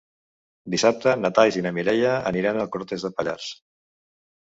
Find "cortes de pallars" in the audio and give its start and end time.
2.77-3.47